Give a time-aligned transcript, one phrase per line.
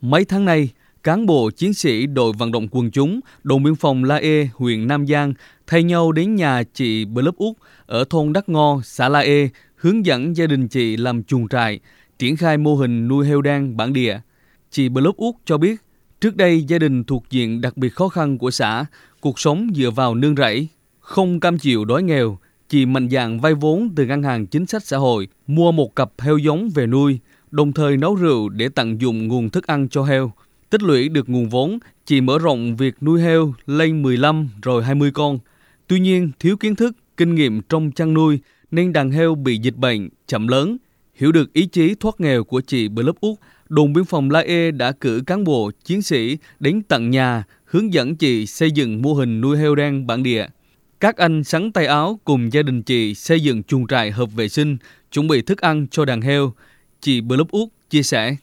[0.00, 0.70] Mấy tháng nay,
[1.02, 4.86] cán bộ chiến sĩ đội vận động quần chúng, đồn biên phòng La E, huyện
[4.86, 5.34] Nam Giang
[5.66, 9.48] thay nhau đến nhà chị Bờ Lớp Úc ở thôn Đắc Ngo, xã La E,
[9.76, 11.80] hướng dẫn gia đình chị làm chuồng trại,
[12.18, 14.20] triển khai mô hình nuôi heo đan bản địa.
[14.70, 15.76] Chị Bờ Lớp Úc cho biết,
[16.20, 18.84] trước đây gia đình thuộc diện đặc biệt khó khăn của xã,
[19.20, 20.68] cuộc sống dựa vào nương rẫy,
[21.00, 22.38] không cam chịu đói nghèo,
[22.68, 26.10] chị mạnh dạn vay vốn từ ngân hàng chính sách xã hội, mua một cặp
[26.18, 27.18] heo giống về nuôi,
[27.50, 30.32] đồng thời nấu rượu để tận dụng nguồn thức ăn cho heo.
[30.70, 35.10] Tích lũy được nguồn vốn, chị mở rộng việc nuôi heo lên 15 rồi 20
[35.14, 35.38] con.
[35.86, 38.38] Tuy nhiên, thiếu kiến thức, kinh nghiệm trong chăn nuôi
[38.70, 40.76] nên đàn heo bị dịch bệnh, chậm lớn.
[41.14, 43.38] Hiểu được ý chí thoát nghèo của chị Bờ Lớp Úc,
[43.68, 47.92] đồn biên phòng La E đã cử cán bộ, chiến sĩ đến tận nhà hướng
[47.92, 50.46] dẫn chị xây dựng mô hình nuôi heo đen bản địa.
[51.00, 54.48] Các anh sắn tay áo cùng gia đình chị xây dựng chuồng trại hợp vệ
[54.48, 54.76] sinh,
[55.12, 56.52] chuẩn bị thức ăn cho đàn heo.
[57.00, 58.36] Chị Blub Út chia sẻ.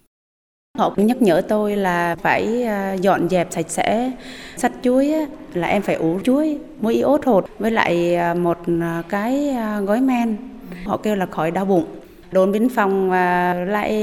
[0.78, 4.12] Họ cũng nhắc nhở tôi là phải à, dọn dẹp sạch sẽ.
[4.58, 5.14] Sắt chuối
[5.54, 10.02] là em phải uống chuối, muối iốt hột với lại à, một à, cái gói
[10.02, 10.38] men.
[10.86, 11.86] Họ kêu là khỏi đau bụng.
[12.32, 13.12] Đồn biên phòng
[13.68, 13.94] lại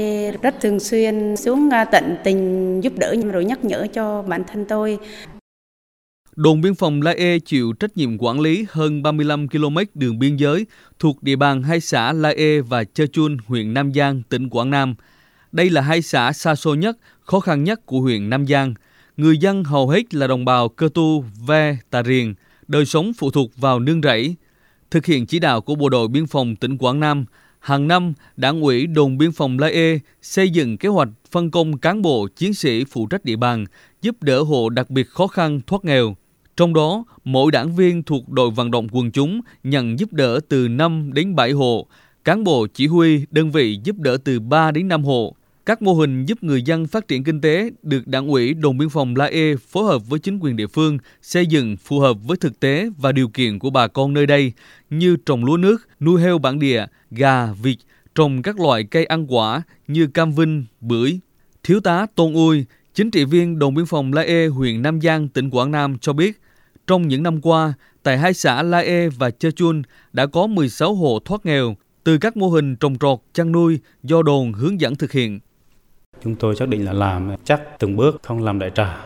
[0.41, 4.99] rất thường xuyên xuống tận tình giúp đỡ rồi nhắc nhở cho bản thân tôi.
[6.35, 10.35] Đồn biên phòng La E chịu trách nhiệm quản lý hơn 35 km đường biên
[10.35, 10.65] giới
[10.99, 14.69] thuộc địa bàn hai xã La E và Chơ Chun, huyện Nam Giang, tỉnh Quảng
[14.69, 14.95] Nam.
[15.51, 18.73] Đây là hai xã xa xôi nhất, khó khăn nhất của huyện Nam Giang.
[19.17, 22.33] Người dân hầu hết là đồng bào Cơ Tu, Ve, Tà Riền,
[22.67, 24.35] đời sống phụ thuộc vào nương rẫy.
[24.91, 27.25] Thực hiện chỉ đạo của Bộ đội Biên phòng tỉnh Quảng Nam,
[27.59, 31.77] hàng năm Đảng ủy đồn biên phòng La E xây dựng kế hoạch phân công
[31.77, 33.65] cán bộ chiến sĩ phụ trách địa bàn,
[34.01, 36.15] giúp đỡ hộ đặc biệt khó khăn thoát nghèo.
[36.57, 40.67] Trong đó, mỗi đảng viên thuộc đội vận động quần chúng nhận giúp đỡ từ
[40.67, 41.87] 5 đến 7 hộ,
[42.23, 45.35] cán bộ chỉ huy đơn vị giúp đỡ từ 3 đến 5 hộ.
[45.65, 48.89] Các mô hình giúp người dân phát triển kinh tế được đảng ủy đồn biên
[48.89, 52.37] phòng La E phối hợp với chính quyền địa phương xây dựng phù hợp với
[52.37, 54.53] thực tế và điều kiện của bà con nơi đây
[54.89, 57.77] như trồng lúa nước, nuôi heo bản địa, gà, vịt,
[58.15, 61.19] trồng các loại cây ăn quả như cam vinh, bưởi.
[61.63, 65.27] Thiếu tá Tôn Ui, chính trị viên đồn biên phòng La E huyện Nam Giang,
[65.27, 66.41] tỉnh Quảng Nam cho biết,
[66.87, 67.73] trong những năm qua,
[68.03, 69.81] tại hai xã La E và Chơ Chun
[70.13, 74.21] đã có 16 hộ thoát nghèo từ các mô hình trồng trọt, chăn nuôi do
[74.21, 75.39] đồn hướng dẫn thực hiện.
[76.23, 79.05] Chúng tôi xác định là làm chắc từng bước không làm đại trà.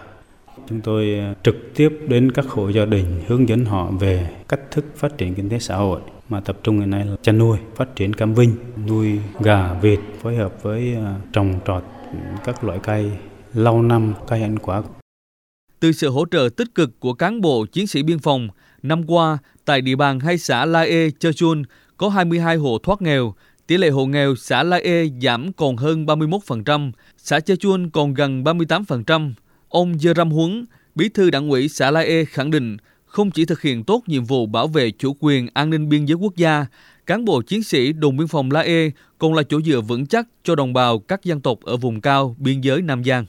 [0.70, 4.60] Chúng tôi ờ, trực tiếp đến các hộ gia đình hướng dẫn họ về cách
[4.72, 7.58] thức phát triển kinh tế xã hội mà tập trung ngày nay là chăn nuôi,
[7.76, 8.56] phát triển cam vinh,
[8.88, 11.84] nuôi gà, vịt phối hợp với ờ, trồng trọt
[12.46, 13.12] các loại cây
[13.54, 14.82] lâu năm, cây ăn quả.
[15.80, 18.48] Từ sự hỗ trợ tích cực của cán bộ chiến sĩ biên phòng,
[18.84, 21.64] năm qua tại địa bàn hai xã La E, Chơ Chun
[21.98, 23.34] có 22 hộ thoát nghèo,
[23.70, 28.14] Tỷ lệ hộ nghèo xã La E giảm còn hơn 31%, xã Chơ Chun còn
[28.14, 29.34] gần 38%.
[29.70, 33.46] Ông Dơ Ram Huấn, bí thư đảng ủy xã La E khẳng định không chỉ
[33.46, 36.66] thực hiện tốt nhiệm vụ bảo vệ chủ quyền an ninh biên giới quốc gia,
[37.06, 40.28] cán bộ chiến sĩ đồn biên phòng La E còn là chỗ dựa vững chắc
[40.44, 43.26] cho đồng bào các dân tộc ở vùng cao biên giới Nam Giang.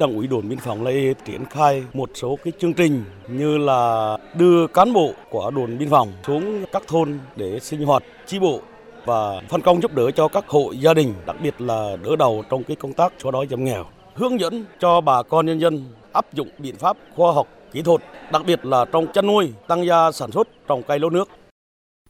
[0.00, 0.92] Đảng ủy đồn biên phòng La
[1.24, 5.90] triển khai một số cái chương trình như là đưa cán bộ của đồn biên
[5.90, 8.60] phòng xuống các thôn để sinh hoạt chi bộ
[9.04, 12.44] và phân công giúp đỡ cho các hộ gia đình, đặc biệt là đỡ đầu
[12.50, 13.84] trong cái công tác xóa đói giảm nghèo.
[14.14, 18.00] Hướng dẫn cho bà con nhân dân áp dụng biện pháp khoa học, kỹ thuật,
[18.32, 21.28] đặc biệt là trong chăn nuôi, tăng gia sản xuất trồng cây lúa nước.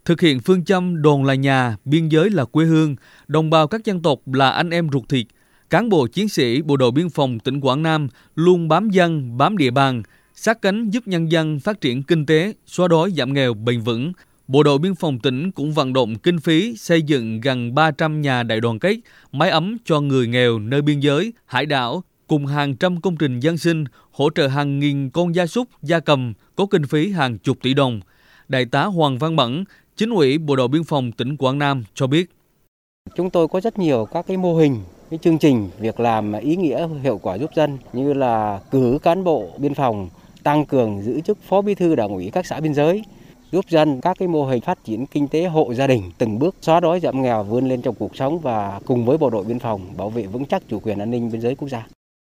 [0.05, 3.85] Thực hiện phương châm đồn là nhà, biên giới là quê hương, đồng bào các
[3.85, 5.27] dân tộc là anh em ruột thịt,
[5.73, 9.57] cán bộ chiến sĩ bộ đội biên phòng tỉnh Quảng Nam luôn bám dân, bám
[9.57, 10.03] địa bàn,
[10.35, 14.13] sát cánh giúp nhân dân phát triển kinh tế, xóa đói giảm nghèo bền vững,
[14.49, 18.43] Bộ đội biên phòng tỉnh cũng vận động kinh phí xây dựng gần 300 nhà
[18.43, 18.97] đại đoàn kết,
[19.33, 23.41] máy ấm cho người nghèo nơi biên giới, hải đảo, cùng hàng trăm công trình
[23.41, 27.39] dân sinh, hỗ trợ hàng nghìn con gia súc, gia cầm có kinh phí hàng
[27.39, 28.01] chục tỷ đồng.
[28.49, 29.65] Đại tá Hoàng Văn Mẫn,
[29.97, 32.31] chính ủy Bộ đội biên phòng tỉnh Quảng Nam cho biết.
[33.17, 34.81] Chúng tôi có rất nhiều các cái mô hình,
[35.13, 39.25] cái chương trình việc làm ý nghĩa, hiệu quả giúp dân như là cử cán
[39.25, 40.09] bộ biên phòng,
[40.43, 43.03] tăng cường giữ chức phó bí thư đảng ủy các xã biên giới,
[43.51, 46.57] giúp dân các cái mô hình phát triển kinh tế hộ gia đình từng bước
[46.61, 49.59] xóa đói giảm nghèo vươn lên trong cuộc sống và cùng với bộ đội biên
[49.59, 51.87] phòng bảo vệ vững chắc chủ quyền an ninh biên giới quốc gia.